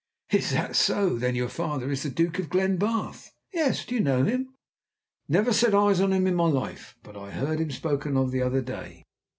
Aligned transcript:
"Is 0.31 0.49
that 0.49 0.75
so? 0.75 1.19
Then 1.19 1.35
your 1.35 1.47
father 1.47 1.91
is 1.91 2.01
the 2.01 2.09
Duke 2.09 2.39
of 2.39 2.49
Glenbarth?" 2.49 3.35
"Yes. 3.53 3.85
Do 3.85 3.93
you 3.93 4.01
know 4.01 4.23
him?" 4.23 4.55
"Never 5.29 5.53
set 5.53 5.75
eyes 5.75 6.01
on 6.01 6.11
him 6.11 6.25
in 6.25 6.33
my 6.33 6.47
life, 6.49 6.95
but 7.03 7.15
I 7.15 7.29
heard 7.29 7.59
him 7.59 7.69
spoken 7.69 8.17
of 8.17 8.31
the 8.31 8.41
other 8.41 8.61
day." 8.63 9.05